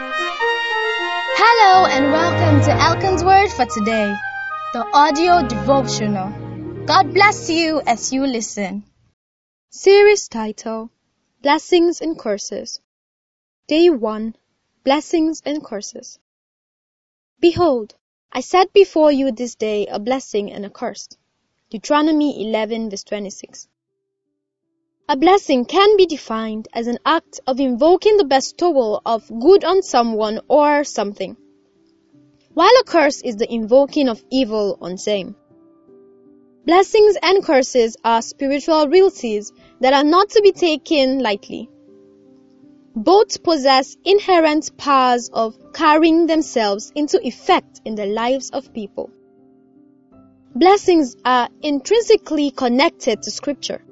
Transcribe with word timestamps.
Hello 0.00 1.86
and 1.86 2.12
welcome 2.12 2.60
to 2.62 2.70
Elkan's 2.70 3.24
Word 3.24 3.50
for 3.50 3.64
today, 3.66 4.14
the 4.72 4.86
audio 4.94 5.42
devotional. 5.44 6.30
God 6.86 7.12
bless 7.12 7.50
you 7.50 7.82
as 7.84 8.12
you 8.12 8.24
listen. 8.24 8.84
Series 9.70 10.28
title 10.28 10.92
Blessings 11.42 12.00
and 12.00 12.16
Curses. 12.16 12.80
Day 13.66 13.90
1 13.90 14.36
Blessings 14.84 15.42
and 15.44 15.64
Curses. 15.64 16.20
Behold, 17.40 17.96
I 18.30 18.42
set 18.42 18.72
before 18.72 19.10
you 19.10 19.32
this 19.32 19.56
day 19.56 19.88
a 19.88 19.98
blessing 19.98 20.52
and 20.52 20.64
a 20.64 20.70
curse. 20.70 21.08
Deuteronomy 21.70 22.48
11 22.48 22.90
verse 22.90 23.02
26. 23.02 23.66
A 25.10 25.16
blessing 25.16 25.64
can 25.64 25.96
be 25.96 26.04
defined 26.04 26.68
as 26.74 26.86
an 26.86 26.98
act 27.06 27.40
of 27.46 27.58
invoking 27.58 28.18
the 28.18 28.26
bestowal 28.26 29.00
of 29.06 29.26
good 29.40 29.64
on 29.64 29.80
someone 29.80 30.40
or 30.48 30.84
something, 30.84 31.34
while 32.52 32.74
a 32.78 32.84
curse 32.84 33.22
is 33.22 33.36
the 33.36 33.50
invoking 33.50 34.10
of 34.10 34.22
evil 34.30 34.76
on 34.82 34.98
same. 34.98 35.34
Blessings 36.66 37.16
and 37.22 37.42
curses 37.42 37.96
are 38.04 38.20
spiritual 38.20 38.86
realities 38.88 39.50
that 39.80 39.94
are 39.94 40.04
not 40.04 40.28
to 40.28 40.42
be 40.42 40.52
taken 40.52 41.20
lightly. 41.20 41.70
Both 42.94 43.42
possess 43.42 43.96
inherent 44.04 44.76
powers 44.76 45.30
of 45.32 45.56
carrying 45.72 46.26
themselves 46.26 46.92
into 46.94 47.18
effect 47.26 47.80
in 47.86 47.94
the 47.94 48.04
lives 48.04 48.50
of 48.50 48.74
people. 48.74 49.10
Blessings 50.54 51.16
are 51.24 51.48
intrinsically 51.62 52.50
connected 52.50 53.22
to 53.22 53.30
scripture. 53.30 53.82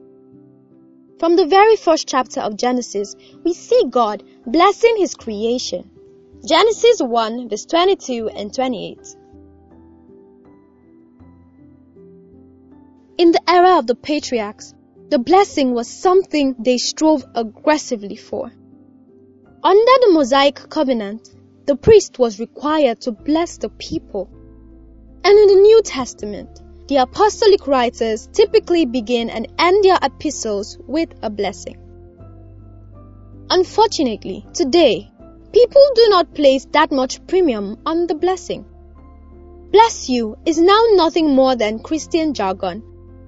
From 1.18 1.36
the 1.36 1.46
very 1.46 1.76
first 1.76 2.06
chapter 2.06 2.40
of 2.40 2.56
Genesis, 2.56 3.16
we 3.42 3.54
see 3.54 3.84
God 3.88 4.22
blessing 4.46 4.96
His 4.98 5.14
creation. 5.14 5.90
Genesis 6.46 7.00
1 7.00 7.48
verse 7.48 7.64
22 7.64 8.28
and 8.28 8.52
28. 8.52 8.98
In 13.16 13.32
the 13.32 13.40
era 13.48 13.78
of 13.78 13.86
the 13.86 13.94
patriarchs, 13.94 14.74
the 15.08 15.18
blessing 15.18 15.72
was 15.72 15.88
something 15.88 16.54
they 16.58 16.76
strove 16.76 17.24
aggressively 17.34 18.16
for. 18.16 18.52
Under 19.62 19.92
the 20.02 20.10
Mosaic 20.12 20.56
covenant, 20.68 21.30
the 21.64 21.76
priest 21.76 22.18
was 22.18 22.38
required 22.38 23.00
to 23.00 23.12
bless 23.12 23.56
the 23.56 23.70
people. 23.70 24.28
And 25.24 25.38
in 25.38 25.46
the 25.46 25.62
New 25.62 25.80
Testament, 25.82 26.60
the 26.88 26.96
apostolic 26.96 27.66
writers 27.66 28.28
typically 28.32 28.86
begin 28.86 29.28
and 29.28 29.52
end 29.58 29.84
their 29.84 29.98
epistles 30.02 30.78
with 30.86 31.08
a 31.22 31.30
blessing. 31.30 31.76
Unfortunately, 33.50 34.44
today, 34.54 35.10
people 35.52 35.82
do 35.94 36.08
not 36.08 36.34
place 36.34 36.66
that 36.72 36.92
much 36.92 37.26
premium 37.26 37.78
on 37.84 38.06
the 38.06 38.14
blessing. 38.14 38.64
Bless 39.72 40.08
you 40.08 40.36
is 40.46 40.58
now 40.58 40.80
nothing 40.92 41.34
more 41.34 41.56
than 41.56 41.80
Christian 41.80 42.34
jargon 42.34 42.82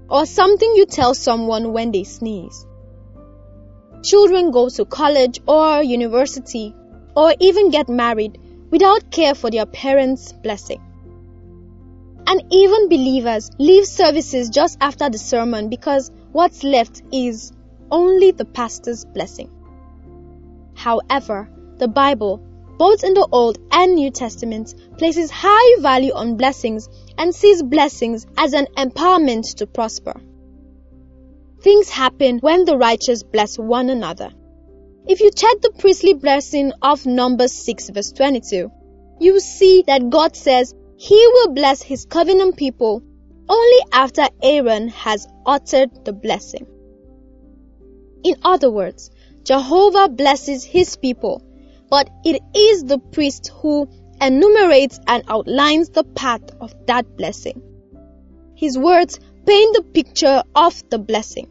or 0.08 0.24
something 0.24 0.74
you 0.76 0.86
tell 0.86 1.14
someone 1.14 1.72
when 1.72 1.90
they 1.90 2.04
sneeze. 2.04 2.64
Children 4.04 4.52
go 4.52 4.68
to 4.68 4.84
college 4.84 5.40
or 5.46 5.82
university 5.82 6.74
or 7.16 7.34
even 7.40 7.70
get 7.70 7.88
married 7.88 8.38
without 8.70 9.10
care 9.10 9.34
for 9.34 9.50
their 9.50 9.66
parents' 9.66 10.32
blessing. 10.32 10.80
And 12.30 12.42
even 12.50 12.90
believers 12.90 13.50
leave 13.58 13.86
services 13.86 14.50
just 14.50 14.76
after 14.82 15.08
the 15.08 15.16
sermon 15.16 15.70
because 15.70 16.10
what's 16.30 16.62
left 16.62 17.00
is 17.10 17.52
only 17.90 18.32
the 18.32 18.44
pastor's 18.44 19.06
blessing. 19.06 19.50
However, 20.74 21.48
the 21.78 21.88
Bible, 21.88 22.42
both 22.76 23.02
in 23.02 23.14
the 23.14 23.26
Old 23.32 23.56
and 23.72 23.94
New 23.94 24.10
Testaments, 24.10 24.74
places 24.98 25.30
high 25.32 25.80
value 25.80 26.12
on 26.12 26.36
blessings 26.36 26.90
and 27.16 27.34
sees 27.34 27.62
blessings 27.62 28.26
as 28.36 28.52
an 28.52 28.66
empowerment 28.76 29.54
to 29.56 29.66
prosper. 29.66 30.20
Things 31.62 31.88
happen 31.88 32.40
when 32.40 32.66
the 32.66 32.76
righteous 32.76 33.22
bless 33.22 33.58
one 33.58 33.88
another. 33.88 34.32
If 35.06 35.20
you 35.20 35.30
check 35.30 35.62
the 35.62 35.72
priestly 35.78 36.12
blessing 36.12 36.72
of 36.82 37.06
Numbers 37.06 37.54
6 37.54 37.88
verse 37.88 38.12
22, 38.12 38.70
you 39.18 39.40
see 39.40 39.82
that 39.86 40.10
God 40.10 40.36
says 40.36 40.74
he 40.98 41.14
will 41.14 41.54
bless 41.54 41.80
his 41.80 42.06
covenant 42.06 42.56
people 42.56 43.04
only 43.48 43.82
after 43.92 44.26
Aaron 44.42 44.88
has 44.88 45.28
uttered 45.46 46.04
the 46.04 46.12
blessing. 46.12 46.66
In 48.24 48.34
other 48.42 48.68
words, 48.68 49.12
Jehovah 49.44 50.08
blesses 50.08 50.64
his 50.64 50.96
people, 50.96 51.40
but 51.88 52.10
it 52.24 52.42
is 52.52 52.82
the 52.82 52.98
priest 52.98 53.52
who 53.60 53.88
enumerates 54.20 54.98
and 55.06 55.22
outlines 55.28 55.90
the 55.90 56.02
path 56.02 56.42
of 56.60 56.74
that 56.88 57.16
blessing. 57.16 57.62
His 58.56 58.76
words 58.76 59.20
paint 59.46 59.76
the 59.76 59.84
picture 59.84 60.42
of 60.56 60.82
the 60.90 60.98
blessing. 60.98 61.48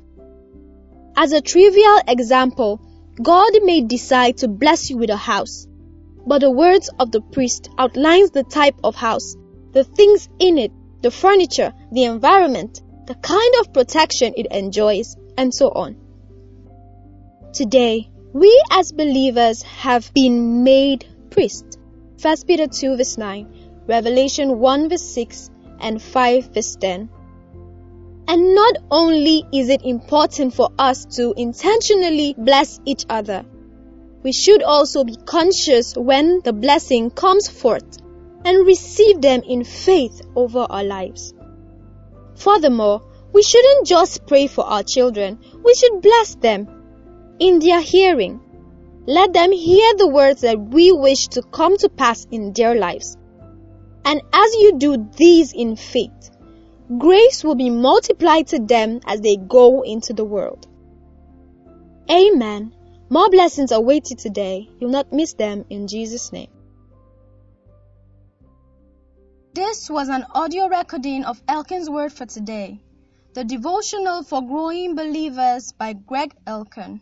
As 1.16 1.31
a 1.31 1.40
trivial 1.40 2.02
example, 2.06 2.81
God 3.24 3.53
may 3.64 3.79
decide 3.81 4.40
to 4.40 4.50
bless 4.50 4.90
you 4.90 4.97
with 4.97 5.09
a 5.09 5.16
house, 5.16 5.68
but 6.27 6.39
the 6.39 6.51
words 6.51 6.89
of 6.99 7.11
the 7.11 7.21
priest 7.21 7.69
outlines 7.77 8.31
the 8.31 8.43
type 8.43 8.75
of 8.83 8.95
house, 8.95 9.35
the 9.71 9.85
things 9.85 10.27
in 10.39 10.57
it, 10.57 10.73
the 11.01 11.09
furniture, 11.09 11.73
the 11.93 12.03
environment, 12.03 12.81
the 13.07 13.15
kind 13.15 13.53
of 13.61 13.71
protection 13.71 14.33
it 14.35 14.47
enjoys, 14.51 15.16
and 15.37 15.53
so 15.53 15.69
on. 15.69 15.95
Today, 17.53 18.09
we 18.33 18.61
as 18.71 18.91
believers 18.91 19.61
have 19.61 20.13
been 20.13 20.63
made 20.63 21.05
priests. 21.29 21.77
1 22.21 22.35
Peter 22.45 22.67
2 22.67 22.97
verse 22.97 23.17
9, 23.17 23.85
Revelation 23.87 24.59
1 24.59 24.89
verse 24.89 25.09
6, 25.13 25.49
and 25.79 26.01
5 26.01 26.53
verse 26.53 26.75
10. 26.75 27.09
And 28.27 28.53
not 28.53 28.75
only 28.91 29.45
is 29.53 29.69
it 29.69 29.83
important 29.83 30.53
for 30.53 30.71
us 30.77 31.05
to 31.16 31.33
intentionally 31.37 32.35
bless 32.37 32.81
each 32.83 33.05
other, 33.09 33.45
we 34.27 34.33
should 34.33 34.61
also 34.61 35.05
be 35.05 35.15
conscious 35.15 35.95
when 35.95 36.41
the 36.43 36.51
blessing 36.51 37.09
comes 37.09 37.47
forth 37.47 37.97
and 38.43 38.67
receive 38.67 39.21
them 39.21 39.41
in 39.47 39.63
faith 39.63 40.21
over 40.35 40.67
our 40.69 40.83
lives. 40.83 41.33
Furthermore, 42.35 43.01
we 43.31 43.41
shouldn't 43.41 43.87
just 43.87 44.27
pray 44.27 44.47
for 44.47 44.66
our 44.66 44.83
children, 44.83 45.39
we 45.63 45.73
should 45.75 46.01
bless 46.01 46.35
them 46.35 46.67
in 47.39 47.59
their 47.59 47.79
hearing. 47.79 48.41
Let 49.05 49.31
them 49.31 49.53
hear 49.53 49.95
the 49.95 50.09
words 50.09 50.41
that 50.41 50.59
we 50.59 50.91
wish 50.91 51.29
to 51.29 51.41
come 51.41 51.77
to 51.77 51.87
pass 51.87 52.27
in 52.29 52.51
their 52.51 52.75
lives. 52.75 53.16
And 54.03 54.21
as 54.33 54.53
you 54.55 54.77
do 54.77 55.09
these 55.16 55.53
in 55.53 55.77
faith, 55.77 56.31
grace 56.97 57.45
will 57.45 57.55
be 57.55 57.69
multiplied 57.69 58.47
to 58.47 58.59
them 58.59 58.99
as 59.05 59.21
they 59.21 59.37
go 59.37 59.83
into 59.83 60.11
the 60.11 60.25
world. 60.25 60.67
Amen. 62.11 62.73
More 63.09 63.29
blessings 63.29 63.72
await 63.72 64.09
you 64.09 64.18
today. 64.18 64.69
You'll 64.79 64.90
not 64.90 65.13
miss 65.13 65.31
them 65.34 65.63
in 65.69 65.88
Jesus' 65.88 66.34
name. 66.34 66.50
This 69.53 69.90
was 69.90 70.09
an 70.09 70.25
audio 70.35 70.68
recording 70.68 71.23
of 71.23 71.41
Elkan's 71.47 71.90
Word 71.90 72.12
for 72.12 72.25
today, 72.25 72.81
the 73.34 73.46
devotional 73.46 74.23
for 74.23 74.41
growing 74.41 74.96
believers 74.96 75.72
by 75.72 75.94
Greg 75.94 76.35
Elkan. 76.46 77.00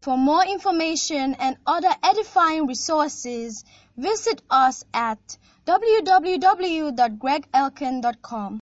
For 0.00 0.16
more 0.16 0.42
information 0.44 1.34
and 1.34 1.58
other 1.66 1.94
edifying 2.02 2.66
resources, 2.66 3.62
visit 3.96 4.40
us 4.50 4.84
at 4.94 5.18
www.gregelkan.com. 5.66 8.60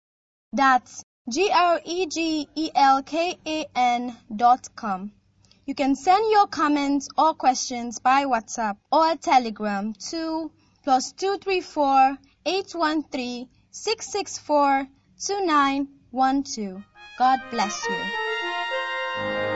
That's 0.53 1.03
G 1.29 1.51
R 1.53 1.79
E 1.85 2.07
G 2.07 2.47
E 2.55 2.71
L 2.73 3.03
K 3.03 3.37
A 3.45 3.67
N 3.75 4.17
dot 4.35 4.75
com. 4.75 5.11
You 5.65 5.75
can 5.75 5.95
send 5.95 6.29
your 6.29 6.47
comments 6.47 7.07
or 7.17 7.33
questions 7.35 7.99
by 7.99 8.25
WhatsApp 8.25 8.75
or 8.91 9.15
Telegram 9.15 9.93
to 10.09 10.51
plus 10.83 11.13
two 11.13 11.37
three 11.37 11.61
four 11.61 12.17
eight 12.45 12.75
one 12.75 13.03
three 13.03 13.47
six 13.71 14.07
six 14.07 14.37
four 14.37 14.85
two 15.25 15.45
nine 15.45 15.87
one 16.11 16.43
two. 16.43 16.83
God 17.17 17.39
bless 17.49 17.87
you. 17.87 19.52